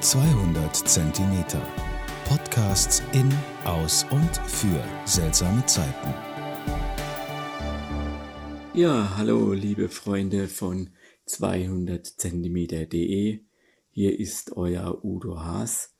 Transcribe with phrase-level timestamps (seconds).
[0.00, 1.60] 200 Zentimeter.
[2.26, 3.32] Podcasts in,
[3.64, 6.14] aus und für seltsame Zeiten.
[8.74, 10.90] Ja, hallo liebe Freunde von
[11.24, 13.40] 200 Zentimeter.de.
[13.90, 15.96] Hier ist euer Udo Haas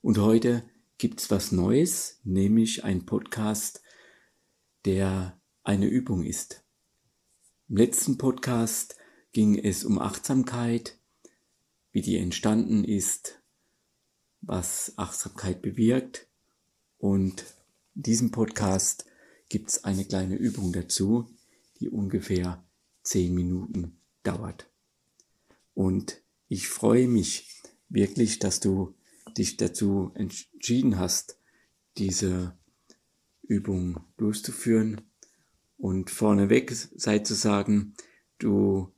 [0.00, 0.64] und heute
[0.96, 3.82] gibt's was Neues, nämlich ein Podcast,
[4.86, 6.64] der eine Übung ist.
[7.68, 8.96] Im letzten Podcast
[9.32, 10.98] ging es um Achtsamkeit,
[11.94, 13.40] wie die entstanden ist,
[14.40, 16.26] was Achtsamkeit bewirkt.
[16.98, 17.44] Und
[17.94, 19.06] in diesem Podcast
[19.48, 21.30] gibt es eine kleine Übung dazu,
[21.78, 22.64] die ungefähr
[23.04, 24.68] zehn Minuten dauert.
[25.72, 28.94] Und ich freue mich wirklich, dass du
[29.38, 31.38] dich dazu entschieden hast,
[31.96, 32.58] diese
[33.42, 35.00] Übung durchzuführen.
[35.78, 37.94] Und vorneweg sei zu sagen,
[38.38, 38.92] du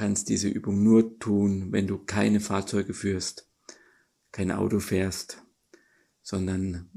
[0.00, 3.46] kannst diese Übung nur tun, wenn du keine Fahrzeuge führst,
[4.32, 5.42] kein Auto fährst,
[6.22, 6.88] sondern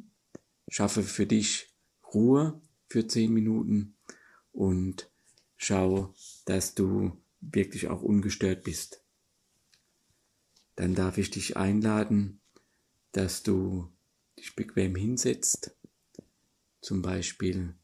[0.70, 1.76] schaffe für dich
[2.14, 3.98] Ruhe für zehn Minuten
[4.54, 5.12] und
[5.58, 9.04] schau, dass du wirklich auch ungestört bist.
[10.78, 12.40] Dann darf ich dich einladen,
[13.12, 13.92] dass du
[14.40, 15.76] dich bequem hinsetzt,
[16.80, 17.76] zum Beispiel,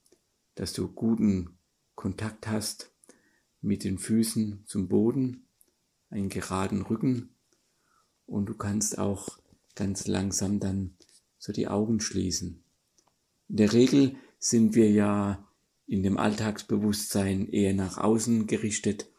[0.56, 1.58] dass du guten
[1.96, 2.89] Kontakt hast
[3.62, 5.48] mit den Füßen zum Boden,
[6.10, 7.36] einen geraden Rücken
[8.26, 9.40] und du kannst auch
[9.76, 10.96] ganz langsam dann
[11.38, 12.64] so die Augen schließen.
[13.48, 15.48] In der Regel sind wir ja
[15.88, 19.10] in dem Alltagsbewusstsein eher nach außen gerichtet.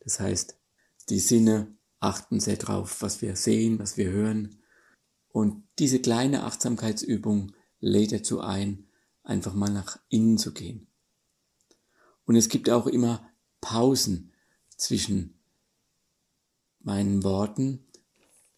[0.00, 0.58] Das heißt,
[1.10, 4.62] die Sinne achten sehr drauf, was wir sehen, was wir hören.
[5.28, 8.88] Und diese kleine Achtsamkeitsübung lädt dazu ein,
[9.22, 10.86] einfach mal nach innen zu gehen.
[12.24, 13.28] Und es gibt auch immer
[13.60, 14.32] Pausen
[14.76, 15.38] zwischen
[16.80, 17.86] meinen Worten,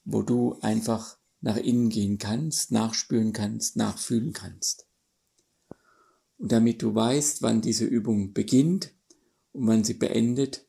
[0.04, 4.86] wo du einfach nach innen gehen kannst, nachspüren kannst, nachfühlen kannst.
[6.38, 8.92] Und damit du weißt, wann diese Übung beginnt
[9.52, 10.66] und wann sie beendet,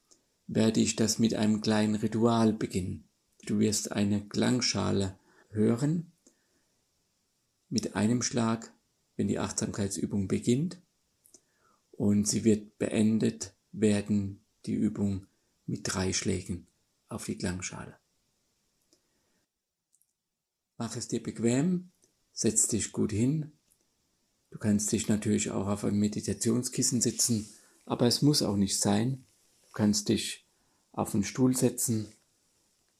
[0.47, 3.07] werde ich das mit einem kleinen Ritual beginnen.
[3.45, 5.17] Du wirst eine Klangschale
[5.49, 6.11] hören
[7.69, 8.73] mit einem Schlag,
[9.15, 10.81] wenn die Achtsamkeitsübung beginnt
[11.91, 15.27] und sie wird beendet werden die Übung
[15.65, 16.67] mit drei Schlägen
[17.09, 17.97] auf die Klangschale.
[20.77, 21.91] Mach es dir bequem,
[22.33, 23.51] setz dich gut hin.
[24.49, 27.47] Du kannst dich natürlich auch auf ein Meditationskissen sitzen,
[27.85, 29.25] aber es muss auch nicht sein.
[29.61, 30.45] Du kannst dich
[30.91, 32.11] auf einen Stuhl setzen,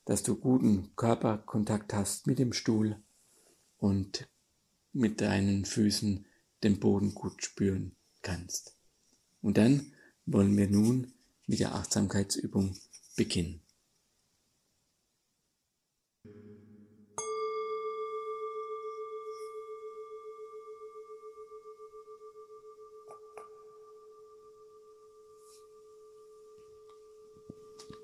[0.05, 3.01] dass du guten Körperkontakt hast mit dem Stuhl
[3.77, 4.29] und
[4.93, 6.25] mit deinen Füßen
[6.63, 8.75] den Boden gut spüren kannst.
[9.41, 9.93] Und dann
[10.33, 11.11] wollen wir nun
[11.47, 12.77] mit der Achtsamkeitsübung
[13.17, 13.61] beginnen.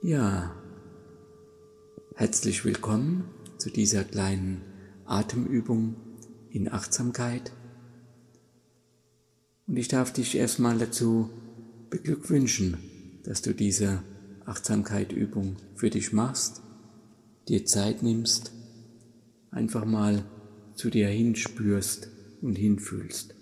[0.02, 0.56] Ja,
[2.16, 4.62] herzlich willkommen zu dieser kleinen
[5.06, 5.96] Atemübung
[6.50, 7.52] in Achtsamkeit.
[9.66, 11.30] Und ich darf dich erstmal dazu
[11.90, 12.78] beglückwünschen,
[13.24, 14.04] dass du diese
[14.46, 16.62] Achtsamkeit-Übung für dich machst,
[17.48, 18.52] dir Zeit nimmst,
[19.52, 20.24] einfach mal
[20.76, 22.10] zu dir hinspürst
[22.42, 23.36] und hinfühlst.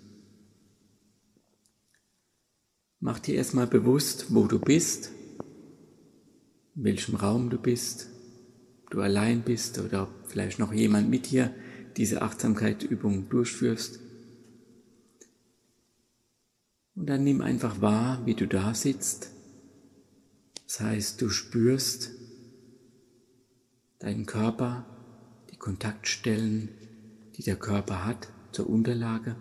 [2.98, 5.12] Mach dir erstmal bewusst, wo du bist,
[6.74, 8.08] in welchem Raum du bist,
[8.84, 11.54] ob du allein bist oder ob vielleicht noch jemand mit dir
[11.96, 14.00] diese Achtsamkeitsübung durchführst.
[16.96, 19.30] Und dann nimm einfach wahr, wie du da sitzt.
[20.66, 22.10] Das heißt, du spürst
[23.98, 24.86] deinen Körper,
[25.50, 26.70] die Kontaktstellen,
[27.36, 29.36] die der Körper hat zur Unterlage.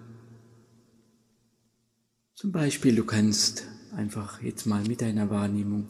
[2.36, 3.64] Zum Beispiel, du kannst
[3.96, 5.88] einfach jetzt mal mit deiner Wahrnehmung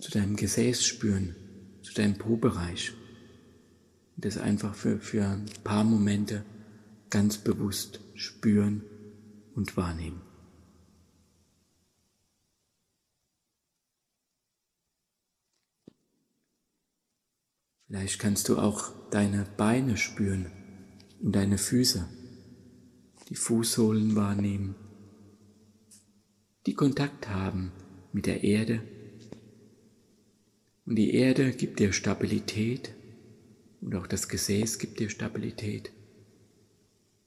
[0.00, 1.36] zu deinem Gesäß spüren,
[1.82, 2.92] zu deinem Po-Bereich.
[4.16, 6.44] Und das einfach für, für ein paar Momente
[7.10, 8.82] ganz bewusst spüren
[9.54, 10.27] und wahrnehmen.
[17.88, 20.52] Vielleicht kannst du auch deine Beine spüren
[21.22, 22.06] und deine Füße,
[23.30, 24.74] die Fußsohlen wahrnehmen,
[26.66, 27.72] die Kontakt haben
[28.12, 28.82] mit der Erde.
[30.84, 32.94] Und die Erde gibt dir Stabilität
[33.80, 35.90] und auch das Gesäß gibt dir Stabilität.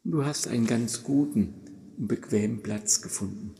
[0.04, 1.56] Und du hast einen ganz guten
[1.98, 3.56] und bequemen Platz gefunden.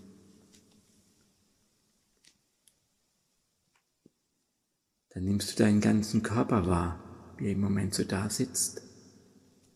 [5.14, 8.82] Dann nimmst du deinen ganzen Körper wahr, wie er im Moment so da sitzt.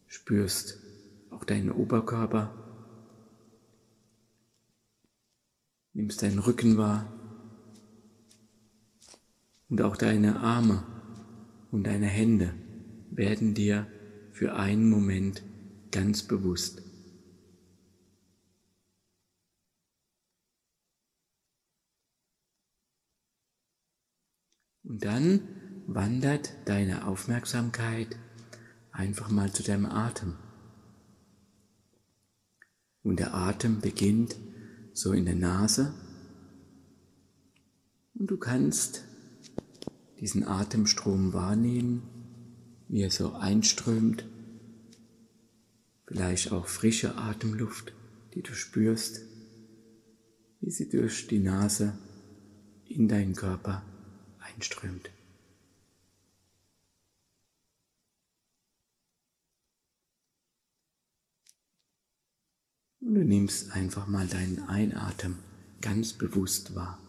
[0.08, 0.80] Spürst
[1.30, 2.54] auch deinen Oberkörper.
[5.94, 7.12] Nimmst deinen Rücken wahr
[9.70, 10.84] und auch deine Arme
[11.72, 12.54] und deine Hände
[13.12, 13.88] werden dir
[14.32, 15.44] für einen Moment
[15.92, 16.85] ganz bewusst.
[24.88, 25.42] Und dann
[25.88, 28.18] wandert deine Aufmerksamkeit
[28.92, 30.36] einfach mal zu deinem Atem.
[33.04, 34.36] Und der Atem beginnt
[34.94, 35.94] so in der Nase.
[38.14, 39.04] Und du kannst
[40.20, 42.04] diesen Atemstrom wahrnehmen,
[42.88, 44.26] wie er so einströmt.
[46.08, 47.94] Vielleicht auch frische Atemluft,
[48.34, 49.22] die du spürst,
[50.62, 51.98] wie sie durch die Nase
[52.86, 53.84] in deinen Körper
[54.56, 55.10] einströmt.
[63.02, 65.38] Und du nimmst einfach mal deinen Einatmen
[65.82, 67.00] ganz bewusst wahr.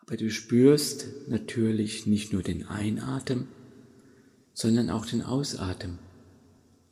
[0.00, 3.48] Aber du spürst natürlich nicht nur den Einatmen,
[4.52, 5.98] sondern auch den Ausatmen.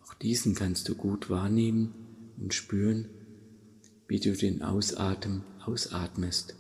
[0.03, 1.93] Auch diesen kannst du gut wahrnehmen
[2.39, 3.11] und spüren,
[4.09, 6.57] wie du den Ausatmen ausatmest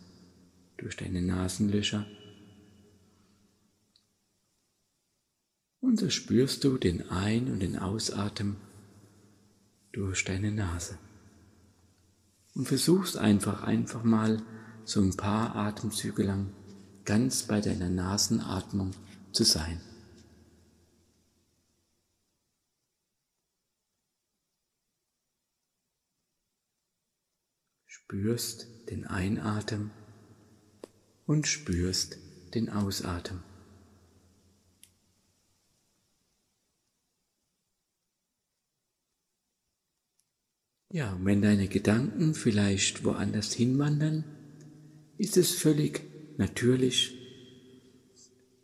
[0.76, 2.06] durch deine Nasenlöcher
[5.80, 8.56] Und so spürst du den Ein- und den Ausatmen
[9.92, 10.98] durch deine Nase.
[12.54, 14.42] Und versuchst einfach, einfach mal
[14.84, 16.50] so ein paar Atemzüge lang
[17.04, 18.90] ganz bei deiner Nasenatmung
[19.32, 19.80] zu sein.
[28.10, 29.90] Spürst den Einatmen
[31.26, 32.16] und spürst
[32.54, 33.42] den Ausatmen.
[40.90, 44.24] Ja, und wenn deine Gedanken vielleicht woanders hinwandern,
[45.18, 46.00] ist es völlig
[46.38, 47.14] natürlich.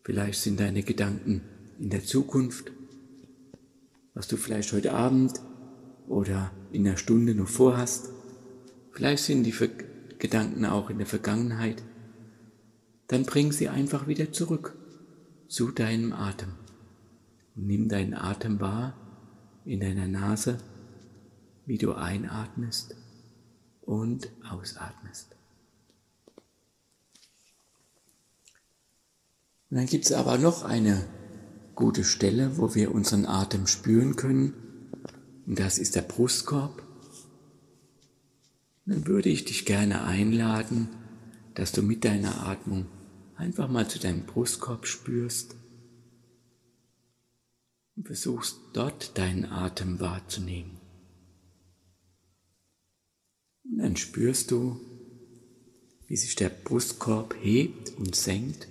[0.05, 1.43] Vielleicht sind deine Gedanken
[1.79, 2.73] in der Zukunft,
[4.14, 5.38] was du vielleicht heute Abend
[6.08, 8.13] oder in einer Stunde noch vorhast.
[8.94, 9.55] Vielleicht sind die
[10.19, 11.82] Gedanken auch in der Vergangenheit.
[13.08, 14.76] Dann bring sie einfach wieder zurück
[15.49, 16.52] zu deinem Atem.
[17.56, 18.94] Nimm deinen Atem wahr
[19.64, 20.58] in deiner Nase
[21.67, 22.94] wie du einatmest
[23.82, 25.35] und ausatmest.
[29.70, 31.05] Und dann gibt es aber noch eine
[31.75, 34.55] gute Stelle, wo wir unseren Atem spüren können,
[35.46, 36.83] und das ist der Brustkorb.
[38.86, 40.88] Dann würde ich dich gerne einladen,
[41.54, 42.86] dass du mit deiner Atmung
[43.36, 45.56] einfach mal zu deinem Brustkorb spürst
[47.96, 50.78] und versuchst dort deinen Atem wahrzunehmen.
[53.64, 54.81] Und dann spürst du,
[56.06, 58.69] wie sich der Brustkorb hebt und senkt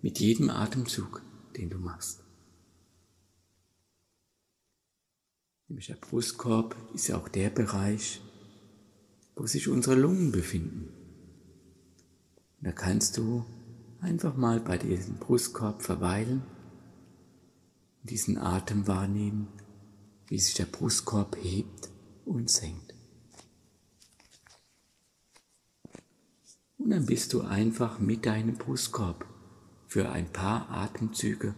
[0.00, 1.22] mit jedem Atemzug,
[1.56, 2.24] den du machst.
[5.68, 8.20] Nämlich der Brustkorb ist ja auch der Bereich,
[9.36, 10.88] wo sich unsere Lungen befinden.
[12.60, 13.44] Da kannst du
[14.00, 16.42] einfach mal bei diesem Brustkorb verweilen
[18.02, 19.48] diesen Atem wahrnehmen,
[20.28, 21.90] wie sich der Brustkorb hebt
[22.24, 22.94] und senkt.
[26.78, 29.26] Und dann bist du einfach mit deinem Brustkorb
[29.86, 31.54] für ein paar Atemzüge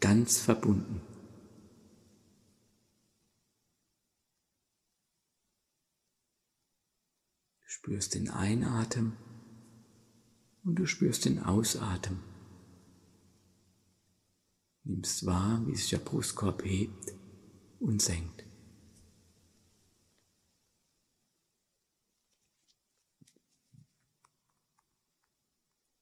[0.00, 1.00] ganz verbunden.
[7.88, 9.16] Spürst den Einatmen
[10.62, 12.22] und du spürst den Ausatmen.
[14.84, 17.14] Nimmst wahr, wie sich der Brustkorb hebt
[17.80, 18.44] und senkt.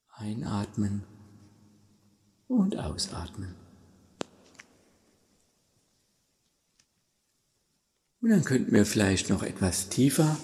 [0.09, 1.03] Einatmen
[2.47, 3.55] und ausatmen.
[8.19, 10.37] Und dann könnten wir vielleicht noch etwas tiefer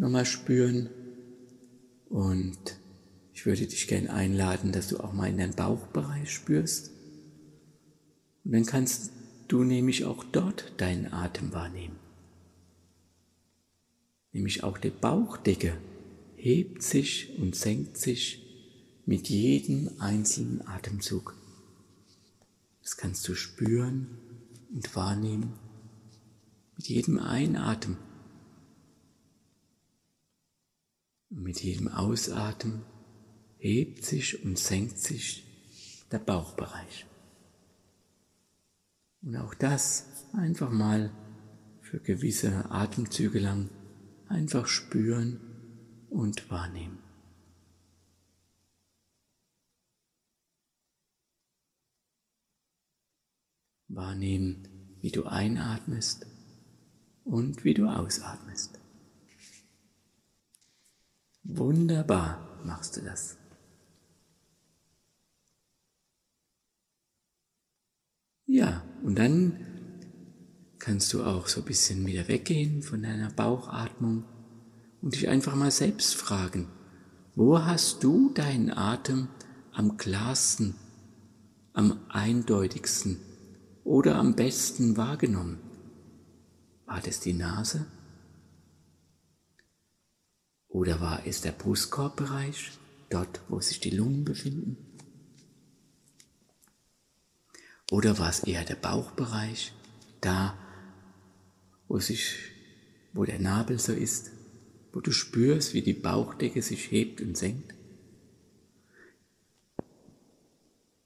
[0.00, 0.88] nochmal spüren.
[2.08, 2.58] Und
[3.32, 6.90] ich würde dich gerne einladen, dass du auch mal in deinen Bauchbereich spürst.
[8.44, 9.12] Und dann kannst
[9.48, 11.96] du nämlich auch dort deinen Atem wahrnehmen.
[14.32, 15.76] Nämlich auch die Bauchdecke
[16.36, 18.46] hebt sich und senkt sich
[19.04, 21.34] mit jedem einzelnen Atemzug.
[22.82, 24.06] Das kannst du spüren
[24.72, 25.52] und wahrnehmen
[26.76, 27.96] mit jedem Einatmen.
[27.96, 28.08] Und
[31.30, 32.82] mit jedem Ausatmen
[33.58, 35.44] hebt sich und senkt sich
[36.10, 37.06] der Bauchbereich.
[39.22, 41.12] Und auch das einfach mal
[41.80, 43.68] für gewisse Atemzüge lang
[44.28, 45.40] einfach spüren
[46.08, 46.98] und wahrnehmen.
[53.88, 54.68] Wahrnehmen,
[55.00, 56.26] wie du einatmest
[57.24, 58.79] und wie du ausatmest.
[61.52, 63.36] Wunderbar machst du das.
[68.46, 69.56] Ja, und dann
[70.78, 74.24] kannst du auch so ein bisschen wieder weggehen von deiner Bauchatmung
[75.02, 76.68] und dich einfach mal selbst fragen,
[77.34, 79.28] wo hast du deinen Atem
[79.72, 80.76] am klarsten,
[81.72, 83.18] am eindeutigsten
[83.82, 85.58] oder am besten wahrgenommen?
[86.86, 87.86] War das die Nase?
[90.70, 92.70] Oder war es der Brustkorbbereich,
[93.08, 94.76] dort wo sich die Lungen befinden?
[97.90, 99.72] Oder war es eher der Bauchbereich,
[100.20, 100.56] da
[101.88, 102.36] wo sich,
[103.12, 104.30] wo der Nabel so ist,
[104.92, 107.74] wo du spürst, wie die Bauchdecke sich hebt und senkt?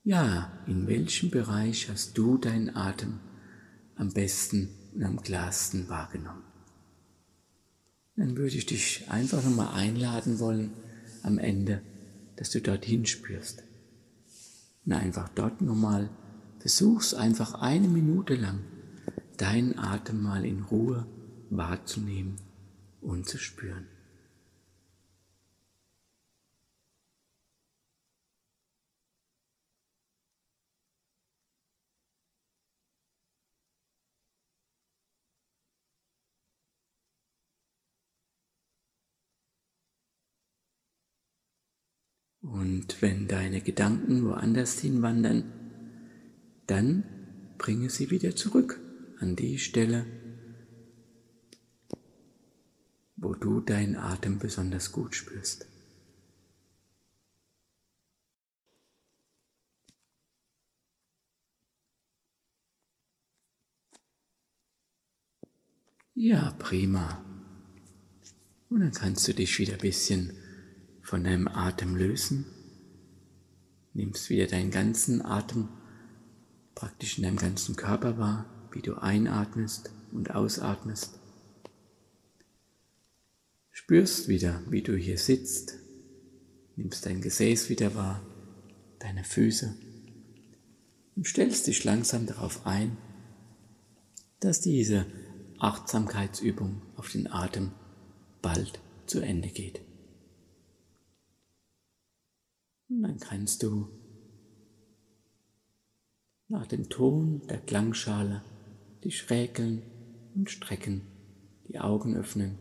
[0.02, 3.20] Ja, in welchem Bereich hast du deinen Atem
[3.96, 6.53] am besten und am klarsten wahrgenommen?
[8.16, 10.72] Dann würde ich dich einfach nochmal einladen wollen
[11.22, 11.82] am Ende,
[12.36, 13.62] dass du dorthin spürst.
[14.84, 16.10] Und einfach dort nochmal
[16.58, 18.60] versuchst einfach eine Minute lang
[19.36, 21.06] deinen Atem mal in Ruhe
[21.50, 22.36] wahrzunehmen
[23.00, 23.86] und zu spüren.
[42.74, 45.44] Und wenn deine Gedanken woanders hinwandern,
[46.66, 47.04] dann
[47.56, 48.80] bringe sie wieder zurück
[49.20, 50.04] an die Stelle,
[53.14, 55.68] wo du deinen Atem besonders gut spürst.
[66.16, 67.24] Ja, prima.
[68.68, 70.32] Und dann kannst du dich wieder ein bisschen
[71.04, 72.46] von deinem Atem lösen.
[73.94, 75.68] Nimmst wieder deinen ganzen Atem
[76.74, 81.18] praktisch in deinem ganzen Körper wahr, wie du einatmest und ausatmest.
[83.70, 85.78] Spürst wieder, wie du hier sitzt,
[86.76, 88.20] nimmst dein Gesäß wieder wahr,
[88.98, 89.74] deine Füße
[91.16, 92.96] und stellst dich langsam darauf ein,
[94.40, 95.06] dass diese
[95.58, 97.72] Achtsamkeitsübung auf den Atem
[98.42, 99.80] bald zu Ende geht.
[102.94, 103.88] Und dann kannst du
[106.46, 108.42] nach dem Ton der Klangschale
[109.02, 109.82] dich räkeln
[110.34, 111.02] und strecken,
[111.66, 112.56] die Augen öffnen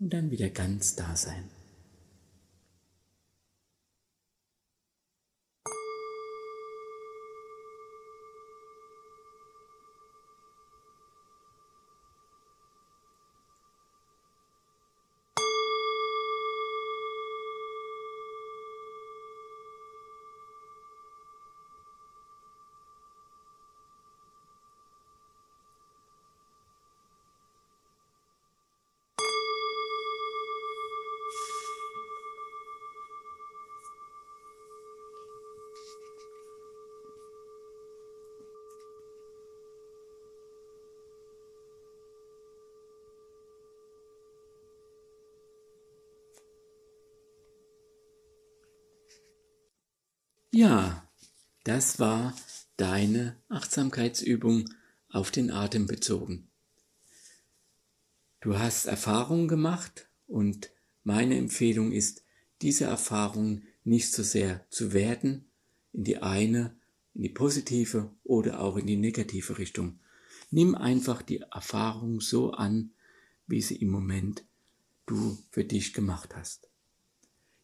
[0.00, 1.44] und dann wieder ganz da sein.
[50.52, 51.08] Ja,
[51.62, 52.34] das war
[52.76, 54.68] deine Achtsamkeitsübung
[55.08, 56.48] auf den Atem bezogen.
[58.40, 60.70] Du hast Erfahrungen gemacht und
[61.04, 62.24] meine Empfehlung ist,
[62.62, 65.44] diese Erfahrungen nicht so sehr zu werten
[65.92, 66.76] in die eine,
[67.14, 70.00] in die positive oder auch in die negative Richtung.
[70.50, 72.90] Nimm einfach die Erfahrung so an,
[73.46, 74.44] wie sie im Moment
[75.06, 76.68] du für dich gemacht hast.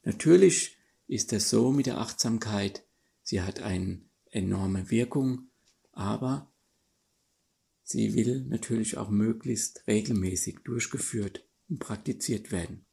[0.05, 0.76] Natürlich
[1.09, 2.85] ist es so mit der Achtsamkeit,
[3.23, 5.49] sie hat eine enorme Wirkung,
[5.93, 6.53] aber
[7.83, 12.85] sie will natürlich auch möglichst regelmäßig durchgeführt und praktiziert werden.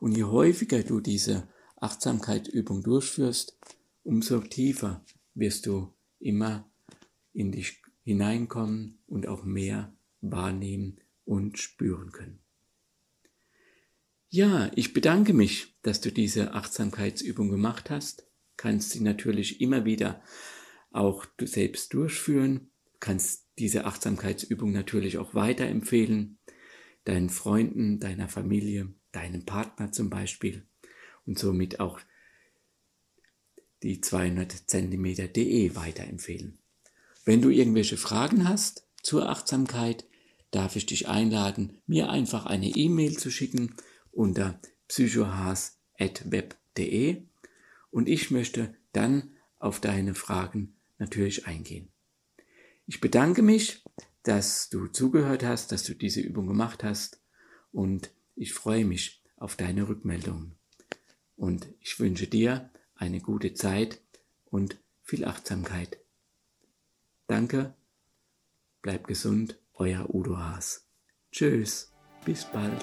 [0.00, 3.58] Und je häufiger du diese Achtsamkeitsübung durchführst,
[4.02, 5.04] umso tiefer
[5.34, 6.68] wirst du immer
[7.32, 12.40] in dich hineinkommen und auch mehr wahrnehmen und spüren können.
[14.30, 18.26] Ja, ich bedanke mich, dass du diese Achtsamkeitsübung gemacht hast.
[18.58, 20.22] Kannst sie natürlich immer wieder
[20.90, 22.70] auch du selbst durchführen.
[23.00, 26.38] Kannst diese Achtsamkeitsübung natürlich auch weiterempfehlen.
[27.04, 30.66] Deinen Freunden, deiner Familie, deinem Partner zum Beispiel.
[31.24, 31.98] Und somit auch
[33.82, 36.58] die 200 cm.de weiterempfehlen.
[37.24, 40.04] Wenn du irgendwelche Fragen hast zur Achtsamkeit,
[40.50, 43.74] darf ich dich einladen, mir einfach eine E-Mail zu schicken
[44.18, 47.22] unter psychohas.web.de
[47.90, 51.88] und ich möchte dann auf deine Fragen natürlich eingehen.
[52.86, 53.84] Ich bedanke mich,
[54.24, 57.20] dass du zugehört hast, dass du diese Übung gemacht hast
[57.70, 60.56] und ich freue mich auf deine Rückmeldungen.
[61.36, 64.00] Und ich wünsche dir eine gute Zeit
[64.46, 65.96] und viel Achtsamkeit.
[67.28, 67.72] Danke,
[68.82, 70.88] bleib gesund, euer Udo Haas.
[71.30, 71.92] Tschüss,
[72.24, 72.82] bis bald.